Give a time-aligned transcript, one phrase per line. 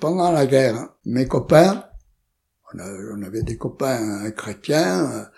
[0.00, 1.84] Pendant la guerre, mes copains,
[2.72, 5.28] on avait des copains chrétiens,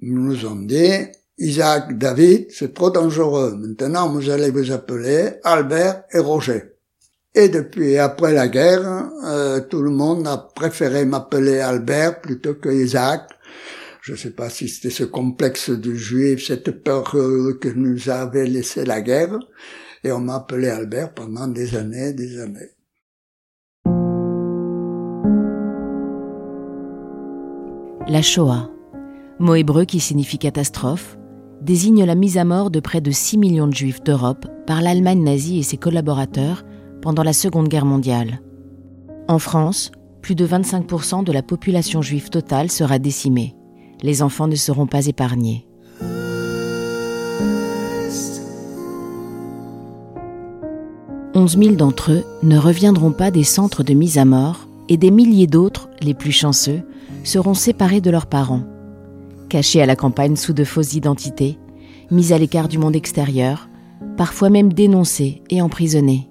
[0.00, 3.54] nous ont dit, Isaac, David, c'est trop dangereux.
[3.56, 6.62] Maintenant, vous allez vous appeler Albert et Roger.
[7.34, 12.70] Et depuis après la guerre, euh, tout le monde a préféré m'appeler Albert plutôt que
[12.70, 13.28] Isaac.
[14.00, 18.46] Je ne sais pas si c'était ce complexe du juif, cette peur que nous avait
[18.46, 19.38] laissé la guerre.
[20.04, 22.70] Et on m'a appelé Albert pendant des années, des années.
[28.06, 28.68] La Shoah,
[29.38, 31.16] mot hébreu qui signifie catastrophe,
[31.62, 35.24] désigne la mise à mort de près de 6 millions de juifs d'Europe par l'Allemagne
[35.24, 36.64] nazie et ses collaborateurs
[37.00, 38.42] pendant la Seconde Guerre mondiale.
[39.26, 39.90] En France,
[40.20, 43.56] plus de 25% de la population juive totale sera décimée.
[44.02, 45.66] Les enfants ne seront pas épargnés.
[51.34, 55.10] Onze mille d'entre eux ne reviendront pas des centres de mise à mort et des
[55.10, 56.82] milliers d'autres, les plus chanceux,
[57.24, 58.62] seront séparés de leurs parents.
[59.48, 61.58] Cachés à la campagne sous de fausses identités,
[62.10, 63.68] mis à l'écart du monde extérieur,
[64.16, 66.28] parfois même dénoncés et emprisonnés.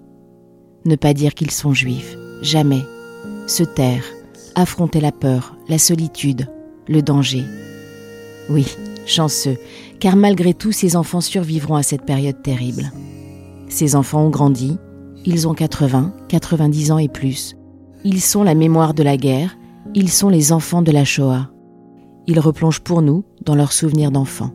[0.86, 2.82] Ne pas dire qu'ils sont juifs, jamais.
[3.48, 4.04] Se taire,
[4.56, 6.48] affronter la peur, la solitude,
[6.88, 7.44] le danger.
[8.50, 8.66] Oui,
[9.06, 9.58] chanceux,
[10.00, 12.92] car malgré tout, ces enfants survivront à cette période terrible.
[13.70, 14.78] Ces enfants ont grandi,
[15.26, 17.56] ils ont 80, 90 ans et plus.
[18.04, 19.58] Ils sont la mémoire de la guerre,
[19.96, 21.50] ils sont les enfants de la Shoah.
[22.26, 24.52] Ils replongent pour nous dans leurs souvenirs d'enfants.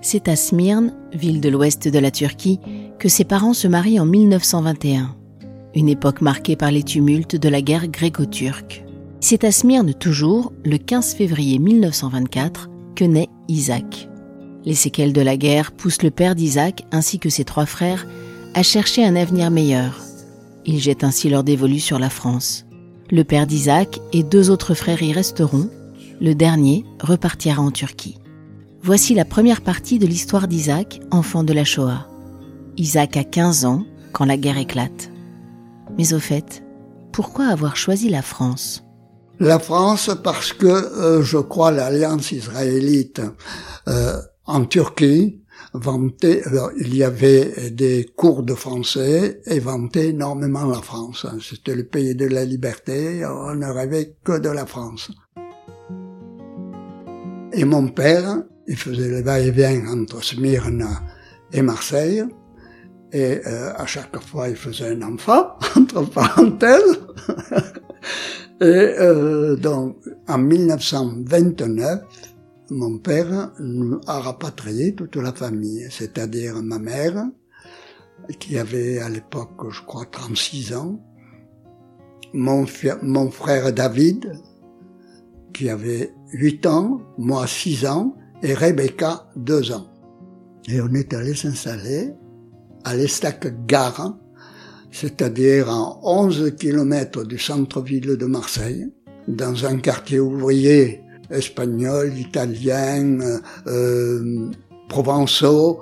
[0.00, 2.60] C'est à Smyrne, ville de l'ouest de la Turquie,
[2.98, 5.16] que ses parents se marient en 1921,
[5.74, 8.84] une époque marquée par les tumultes de la guerre gréco-turque.
[9.20, 14.08] C'est à Smyrne toujours, le 15 février 1924, que naît Isaac.
[14.64, 18.06] Les séquelles de la guerre poussent le père d'Isaac ainsi que ses trois frères
[18.54, 20.05] à chercher un avenir meilleur.
[20.66, 22.66] Ils jettent ainsi leur dévolu sur la France.
[23.10, 25.70] Le père d'Isaac et deux autres frères y resteront.
[26.20, 28.18] Le dernier repartira en Turquie.
[28.82, 32.08] Voici la première partie de l'histoire d'Isaac, enfant de la Shoah.
[32.76, 35.10] Isaac a 15 ans quand la guerre éclate.
[35.96, 36.64] Mais au fait,
[37.12, 38.82] pourquoi avoir choisi la France?
[39.38, 43.20] La France parce que euh, je crois l'alliance israélite
[43.86, 45.42] euh, en Turquie
[46.78, 51.26] il y avait des cours de français et vantait énormément la France.
[51.40, 55.10] C'était le pays de la liberté, on ne rêvait que de la France.
[57.52, 60.86] Et mon père il faisait le va-et-vient entre Smyrne
[61.52, 62.24] et Marseille.
[63.12, 67.00] Et euh, à chaque fois, il faisait un enfant, entre parenthèses.
[68.60, 69.96] et euh, donc,
[70.28, 72.00] en 1929,
[72.70, 73.52] mon père
[74.06, 77.26] a rapatrié toute la famille, c'est-à-dire ma mère,
[78.40, 81.00] qui avait à l'époque, je crois, 36 ans,
[82.32, 82.66] mon,
[83.02, 84.32] mon frère David,
[85.52, 89.86] qui avait 8 ans, moi 6 ans, et Rebecca, deux ans.
[90.68, 92.12] Et on est allé s'installer
[92.84, 94.18] à l'Estac-Gare,
[94.90, 98.92] c'est-à-dire à 11 kilomètres du centre-ville de Marseille,
[99.28, 103.18] dans un quartier ouvrier espagnol, italien,
[103.66, 104.50] euh,
[104.88, 105.80] provençaux,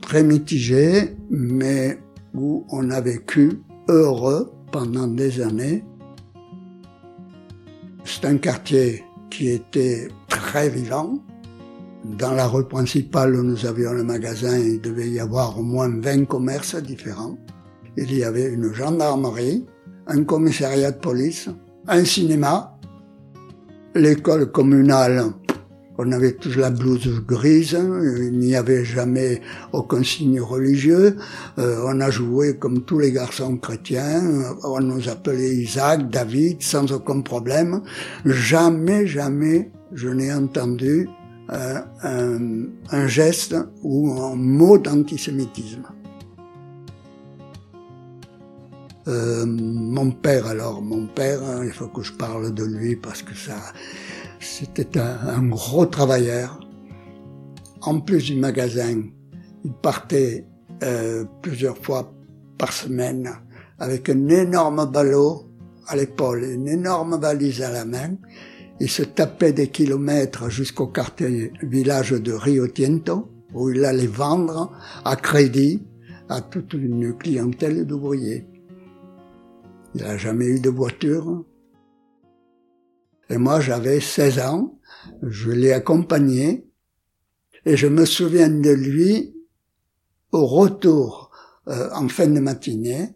[0.00, 1.98] très mitigé, mais
[2.34, 5.84] où on a vécu heureux pendant des années.
[8.04, 11.18] C'est un quartier qui était très vivant,
[12.04, 15.88] dans la rue principale où nous avions le magasin, il devait y avoir au moins
[15.88, 17.38] 20 commerces différents.
[17.96, 19.64] Il y avait une gendarmerie,
[20.06, 21.48] un commissariat de police,
[21.88, 22.73] un cinéma,
[23.94, 25.24] l'école communale.
[25.96, 29.40] On avait tous la blouse grise, il n'y avait jamais
[29.72, 31.16] aucun signe religieux.
[31.58, 34.20] Euh, on a joué comme tous les garçons chrétiens,
[34.64, 37.82] on nous appelait Isaac, David, sans aucun problème.
[38.24, 41.08] Jamais, jamais je n'ai entendu
[41.48, 41.84] un,
[42.90, 45.84] un, geste ou un mot d'antisémitisme.
[49.06, 53.22] Euh, mon père, alors, mon père, hein, il faut que je parle de lui parce
[53.22, 53.56] que ça,
[54.40, 56.60] c'était un, gros travailleur.
[57.82, 59.02] En plus du magasin,
[59.64, 60.46] il partait
[60.82, 62.14] euh, plusieurs fois
[62.56, 63.30] par semaine
[63.78, 65.50] avec un énorme ballot
[65.86, 68.16] à l'épaule, une énorme valise à la main,
[68.80, 74.72] il se tapait des kilomètres jusqu'au quartier village de Rio Tiento, où il allait vendre
[75.04, 75.82] à crédit
[76.28, 78.46] à toute une clientèle d'ouvriers.
[79.94, 81.44] Il n'a jamais eu de voiture.
[83.30, 84.78] Et moi, j'avais 16 ans,
[85.22, 86.68] je l'ai accompagné,
[87.64, 89.34] et je me souviens de lui
[90.32, 91.30] au retour
[91.68, 93.14] euh, en fin de matinée,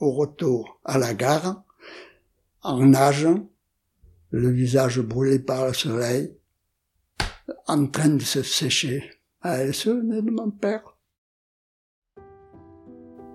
[0.00, 1.64] au retour à la gare,
[2.62, 3.28] en nage,
[4.30, 6.36] le visage brûlé par le soleil,
[7.66, 9.02] en train de se sécher.
[9.40, 10.96] Ah, elle se de mon père.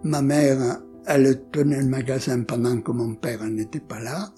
[0.04, 4.30] Ma mère, elle tenait le magasin pendant que mon père n'était pas là.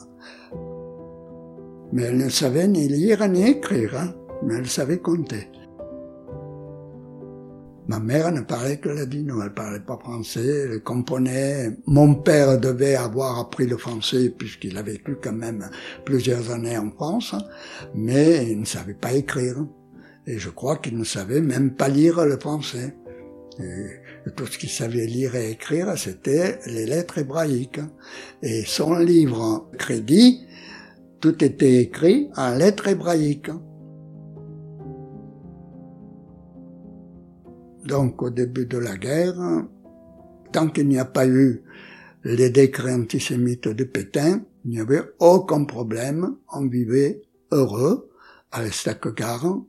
[1.91, 4.13] Mais elle ne savait ni lire ni écrire, hein.
[4.43, 5.47] mais elle savait compter.
[7.87, 11.77] Ma mère ne parlait que ladino, elle parlait pas français, elle comprenait.
[11.85, 15.69] Mon père devait avoir appris le français puisqu'il a vécu quand même
[16.05, 17.35] plusieurs années en France,
[17.93, 19.57] mais il ne savait pas écrire.
[20.25, 22.95] Et je crois qu'il ne savait même pas lire le français.
[24.31, 27.81] Tout ce qu'il savait lire et écrire, c'était les lettres hébraïques.
[28.41, 30.45] Et son livre crédit,
[31.19, 33.51] tout était écrit en lettres hébraïques.
[37.85, 39.65] Donc au début de la guerre,
[40.53, 41.63] tant qu'il n'y a pas eu
[42.23, 47.21] les décrets antisémites de Pétain, il n'y avait aucun problème, on vivait
[47.51, 48.09] heureux
[48.51, 49.61] à l'Estaque-Gare.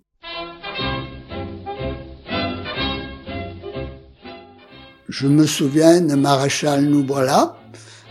[5.09, 7.57] Je me souviens de Maréchal Nous voilà,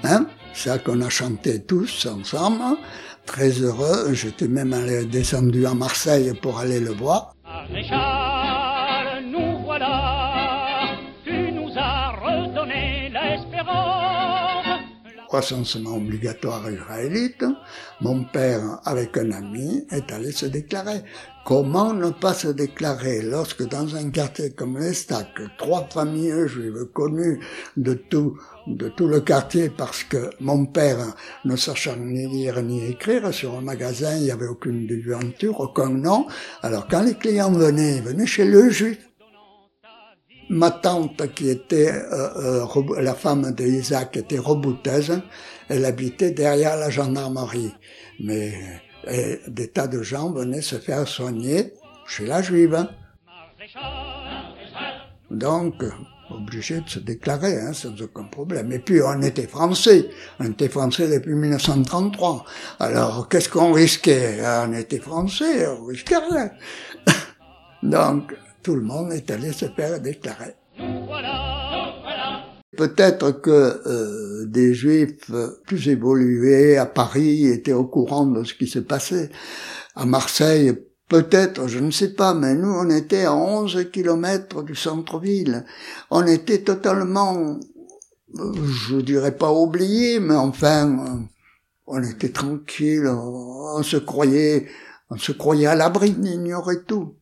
[0.04, 2.78] hein, ça qu'on a chanté tous ensemble,
[3.25, 4.13] très heureux.
[4.13, 7.34] J'étais même allé, descendu à Marseille pour aller le voir.
[15.34, 17.44] Recensement obligatoire israélite.
[18.02, 21.02] Mon père, avec un ami, est allé se déclarer.
[21.44, 27.40] Comment ne pas se déclarer lorsque dans un quartier comme l'Estac, trois familles juives connues
[27.78, 28.38] de tout,
[28.68, 31.16] de tout le quartier parce que mon père,
[31.46, 35.90] ne sachant ni lire ni écrire, sur un magasin, il n'y avait aucune devanture, aucun
[35.90, 36.28] nom.
[36.62, 39.00] Alors quand les clients venaient, ils venaient chez le juif.
[40.50, 45.22] Ma tante, qui était euh, euh, la femme d'Isaac, était rebouteuse.
[45.69, 47.74] Elle habitait derrière la gendarmerie.
[48.19, 48.54] Mais
[49.07, 51.74] et des tas de gens venaient se faire soigner
[52.07, 52.88] chez la juive.
[55.30, 55.84] Donc,
[56.30, 58.72] obligé de se déclarer, hein, sans aucun problème.
[58.72, 60.10] Et puis, on était français.
[60.39, 62.46] On était français depuis 1933.
[62.80, 64.39] Alors, qu'est-ce qu'on risquait?
[64.66, 66.51] On était français, on risquait rien.
[67.84, 70.56] Donc, tout le monde est allé se faire déclarer.
[72.75, 75.30] Peut-être que euh, des juifs
[75.68, 79.30] plus évolués à Paris étaient au courant de ce qui se passait.
[79.95, 80.74] À Marseille,
[81.07, 85.65] peut-être, je ne sais pas, mais nous, on était à 11 kilomètres du centre-ville.
[86.10, 87.60] On était totalement,
[88.33, 91.27] je dirais pas oubliés, mais enfin,
[91.86, 94.68] on était tranquille, on se croyait,
[95.12, 97.18] on se croyait à l'abri, d'ignorer tout.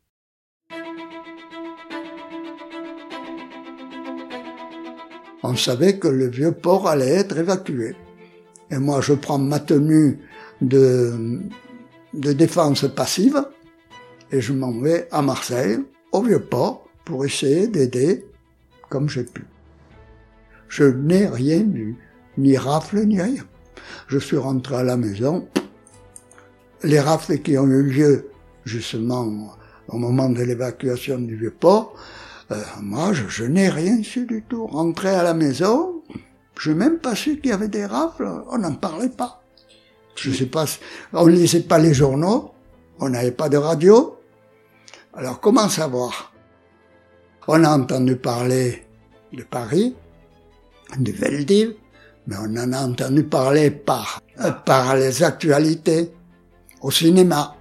[5.43, 7.95] On savait que le vieux port allait être évacué.
[8.69, 10.19] Et moi, je prends ma tenue
[10.61, 11.41] de,
[12.13, 13.43] défense passive
[14.31, 15.79] et je m'en vais à Marseille,
[16.11, 18.25] au vieux port, pour essayer d'aider
[18.89, 19.43] comme j'ai pu.
[20.69, 21.97] Je n'ai rien vu,
[22.37, 23.43] ni rafle, ni rien.
[24.07, 25.47] Je suis rentré à la maison.
[26.83, 28.29] Les rafles qui ont eu lieu,
[28.63, 29.57] justement,
[29.89, 31.95] au moment de l'évacuation du vieux port,
[32.51, 34.67] euh, moi, je, n'ai rien su du tout.
[34.67, 36.03] Rentré à la maison,
[36.59, 38.29] je n'ai même pas su qu'il y avait des rafles.
[38.49, 39.41] On n'en parlait pas.
[40.15, 40.65] Je sais pas,
[41.13, 42.51] on lisait pas les journaux,
[42.99, 44.17] on n'avait pas de radio.
[45.13, 46.33] Alors comment savoir?
[47.47, 48.85] On a entendu parler
[49.31, 49.95] de Paris,
[50.97, 51.75] de Veldiv,
[52.27, 56.13] mais on en a entendu parler par, euh, par les actualités,
[56.81, 57.55] au cinéma.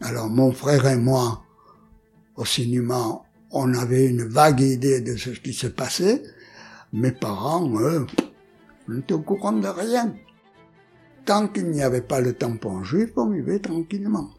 [0.00, 1.42] Alors mon frère et moi,
[2.36, 3.23] au cinéma,
[3.54, 6.22] on avait une vague idée de ce qui se passait.
[6.92, 8.06] Mes parents, eux,
[8.88, 10.14] n'étaient au courant de rien.
[11.24, 14.30] Tant qu'il n'y avait pas le tampon juif, on vivait tranquillement.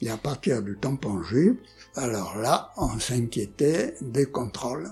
[0.00, 1.56] Et à partir du tampon juif,
[1.96, 4.88] alors là, on s'inquiétait des contrôles.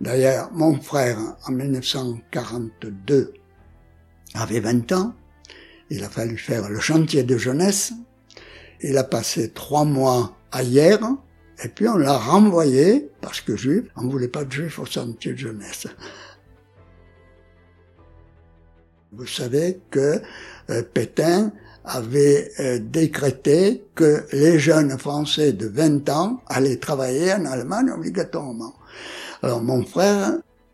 [0.00, 3.34] D'ailleurs, mon frère, en 1942,
[4.34, 5.14] avait 20 ans.
[5.90, 7.92] Il a fallu faire le chantier de jeunesse.
[8.80, 10.98] Il a passé trois mois à Hier,
[11.64, 14.86] et puis on l'a renvoyé, parce que juif, on ne voulait pas de juif au
[14.86, 15.86] sentier de jeunesse.
[19.12, 20.20] Vous savez que
[20.70, 21.52] euh, Pétain
[21.84, 28.74] avait euh, décrété que les jeunes Français de 20 ans allaient travailler en Allemagne obligatoirement.
[29.42, 30.32] Alors mon frère,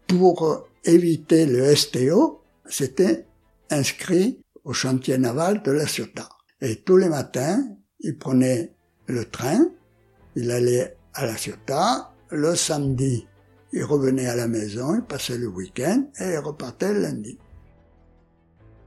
[0.08, 3.26] pour éviter le STO, s'était
[3.70, 6.28] inscrit au chantier naval de la Ciotat.
[6.60, 7.62] Et tous les matins,
[8.00, 8.72] il prenait
[9.06, 9.68] le train
[10.36, 12.12] il allait à la Ciotat.
[12.30, 13.26] Le samedi,
[13.72, 17.38] il revenait à la maison, il passait le week-end et il repartait le lundi.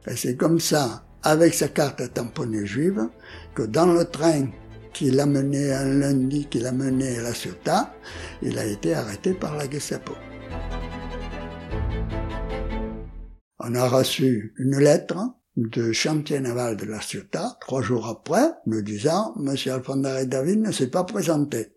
[0.07, 3.07] Et c'est comme ça, avec sa carte tamponnée juive,
[3.53, 4.47] que dans le train
[4.93, 7.93] qui l'a mené un lundi, qui l'a mené à la Ciotat,
[8.41, 10.13] il a été arrêté par la Gestapo.
[13.59, 15.17] On a reçu une lettre
[15.55, 20.71] de chantier naval de la Ciotat, trois jours après, nous disant, Monsieur Alphonse David ne
[20.71, 21.73] s'est pas présenté.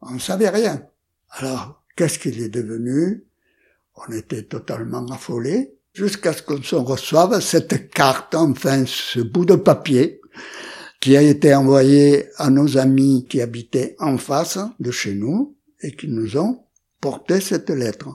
[0.00, 0.86] On ne savait rien.
[1.30, 3.24] Alors, qu'est-ce qu'il est devenu?
[3.94, 10.20] On était totalement affolés jusqu'à ce qu'on reçoive cette carte, enfin ce bout de papier
[11.00, 15.92] qui a été envoyé à nos amis qui habitaient en face de chez nous et
[15.92, 16.64] qui nous ont
[17.00, 18.14] porté cette lettre.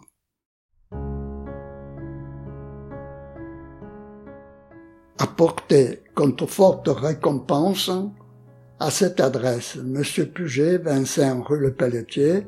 [5.20, 7.92] Apporté contre forte récompense
[8.80, 12.46] à cette adresse, Monsieur Puget, Vincent rue Le Pelletier,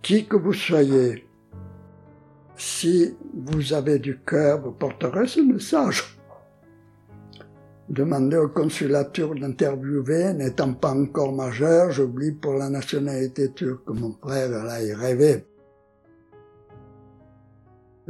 [0.00, 1.26] qui que vous soyez,
[2.56, 6.18] si vous avez du cœur, vous porterez ce message.
[7.90, 13.88] Demandez au consulature d'interviewer, n'étant pas encore majeur, j'oublie pour la nationalité turque.
[13.88, 15.44] Mon frère, là, il rêvait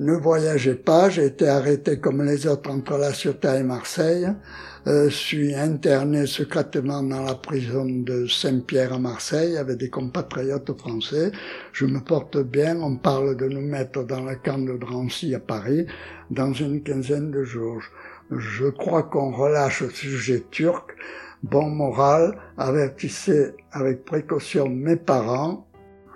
[0.01, 4.27] ne voyagez pas, j'ai été arrêté comme les autres entre La Ciotat et Marseille,
[4.87, 11.33] euh, suis interné secrètement dans la prison de Saint-Pierre à Marseille avec des compatriotes français.
[11.75, 15.39] Je me porte bien, on parle de nous mettre dans le camp de Drancy à
[15.39, 15.85] Paris
[16.31, 17.83] dans une quinzaine de jours.
[18.31, 20.93] Je crois qu'on relâche le sujet turc.
[21.43, 25.67] Bon moral, avertissez avec précaution mes parents.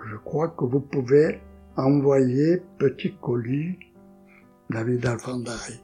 [0.09, 1.39] Je crois que vous pouvez
[1.77, 3.77] envoyé petit colis
[4.69, 5.81] David Alfandari.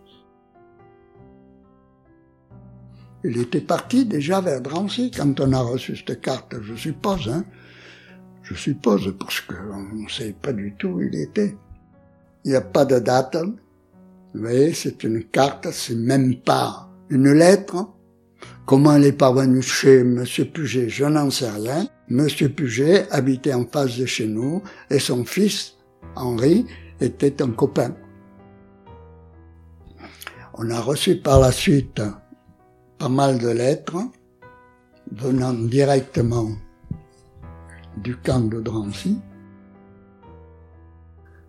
[3.24, 7.46] Il était parti déjà vers Drancy quand on a reçu cette carte, je suppose, hein.
[8.42, 11.56] Je suppose, parce qu'on ne sait pas du tout où il était.
[12.44, 13.38] Il n'y a pas de date.
[13.38, 17.88] Vous voyez, c'est une carte, c'est même pas une lettre.
[18.66, 21.88] Comment elle est parvenue chez Monsieur Puget, je n'en sais rien.
[22.10, 25.78] Monsieur Puget habitait en face de chez nous et son fils
[26.16, 26.66] Henri
[27.00, 27.96] était un copain.
[30.54, 32.02] On a reçu par la suite
[32.98, 33.98] pas mal de lettres
[35.12, 36.50] venant directement
[37.98, 39.20] du camp de Drancy.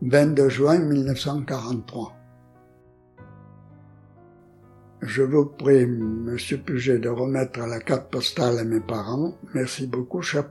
[0.02, 2.16] 22 juin 1943.
[5.02, 9.34] Je vous prie, Monsieur Puget, de remettre la carte postale à mes parents.
[9.52, 10.48] Merci beaucoup, cher,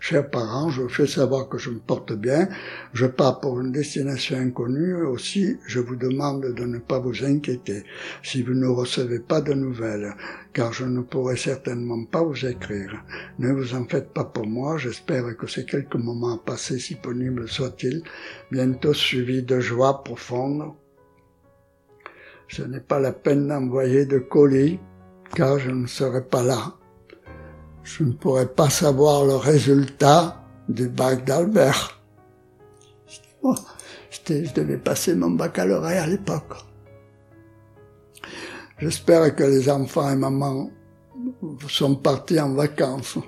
[0.00, 2.48] Chers parents, je vous fais savoir que je me porte bien.
[2.92, 4.94] Je pars pour une destination inconnue.
[4.94, 7.82] Aussi, je vous demande de ne pas vous inquiéter
[8.22, 10.14] si vous ne recevez pas de nouvelles,
[10.52, 13.02] car je ne pourrai certainement pas vous écrire.
[13.40, 14.78] Ne vous en faites pas pour moi.
[14.78, 18.02] J'espère que ces quelques moments à passer, si pénibles soient-ils,
[18.52, 20.74] bientôt suivis de joie profonde.
[22.46, 24.78] Ce n'est pas la peine d'envoyer de colis,
[25.34, 26.77] car je ne serai pas là
[27.88, 32.00] je ne pourrais pas savoir le résultat du bac d'Albert.
[34.28, 36.54] je devais passer mon baccalauréat à l'époque.
[38.78, 40.70] J'espère que les enfants et maman
[41.68, 43.18] sont partis en vacances.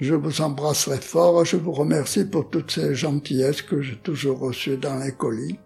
[0.00, 4.78] Je vous embrasserai fort, je vous remercie pour toutes ces gentillesses que j'ai toujours reçues
[4.78, 5.58] dans les colis.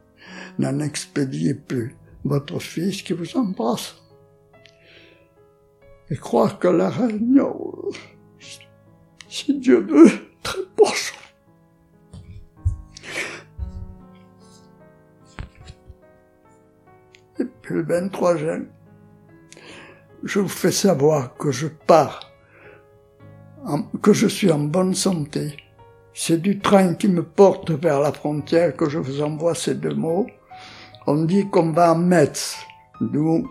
[0.58, 1.96] N'en expédiez plus.
[2.24, 3.94] Votre fils qui vous embrasse
[6.10, 7.74] et croire que la réunion,
[9.28, 10.10] si Dieu veut,
[10.42, 11.14] très proche.
[17.38, 18.62] Et puis le 23 juin,
[20.24, 22.32] je vous fais savoir que je pars,
[24.02, 25.56] que je suis en bonne santé.
[26.12, 29.94] C'est du train qui me porte vers la frontière que je vous envoie ces deux
[29.94, 30.26] mots.
[31.06, 32.56] On dit qu'on va à Metz,
[33.00, 33.48] d'où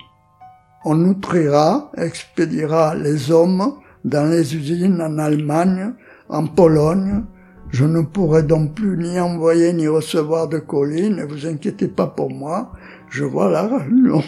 [0.86, 5.94] on nutrira, expédiera les hommes dans les usines en Allemagne,
[6.30, 7.24] en Pologne.
[7.70, 12.08] Je ne pourrai donc plus ni envoyer ni recevoir de colis, ne vous inquiétez pas
[12.08, 12.72] pour moi,
[13.10, 14.24] je vois la réunion.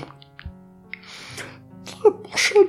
[1.86, 2.68] Très prochaine.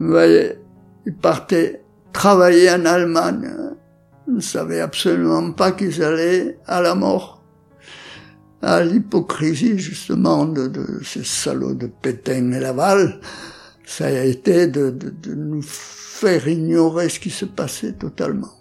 [0.00, 0.52] Vous voyez,
[1.06, 3.50] ils partaient travailler en Allemagne.
[4.26, 7.41] Ils ne savaient absolument pas qu'ils allaient à la mort
[8.62, 13.20] à l'hypocrisie justement de, ces salauds de Pétain et Laval,
[13.84, 18.52] ça a été de, de nous faire ignorer ce qui se passait totalement.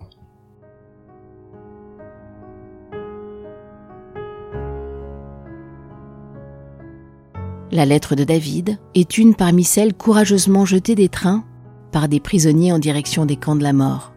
[7.71, 11.45] La lettre de David est une parmi celles courageusement jetées des trains
[11.93, 14.13] par des prisonniers en direction des camps de la mort.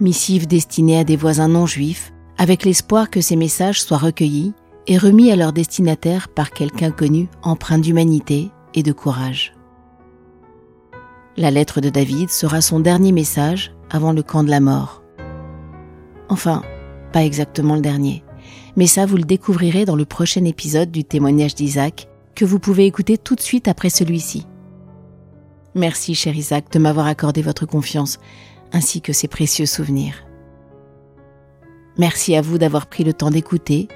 [0.00, 4.52] Missive destinée à des voisins non juifs, avec l'espoir que ces messages soient recueillis
[4.86, 9.54] et remis à leur destinataire par quelqu'un connu empreint d'humanité et de courage.
[11.36, 15.02] La lettre de David sera son dernier message avant le camp de la mort.
[16.28, 16.62] Enfin,
[17.12, 18.24] pas exactement le dernier,
[18.76, 22.86] mais ça vous le découvrirez dans le prochain épisode du témoignage d'Isaac que vous pouvez
[22.86, 24.46] écouter tout de suite après celui-ci.
[25.74, 28.18] Merci cher Isaac de m'avoir accordé votre confiance
[28.72, 30.24] ainsi que ces précieux souvenirs.
[31.98, 33.88] Merci à vous d'avoir pris le temps d'écouter.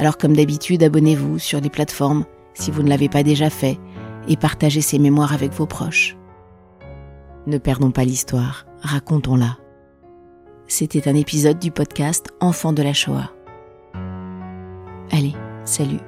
[0.00, 3.78] Alors comme d'habitude, abonnez-vous sur les plateformes si vous ne l'avez pas déjà fait
[4.28, 6.16] et partagez ces mémoires avec vos proches.
[7.46, 9.58] Ne perdons pas l'histoire, racontons-la.
[10.66, 13.30] C'était un épisode du podcast Enfants de la Shoah.
[15.12, 15.34] Allez,
[15.66, 16.00] salut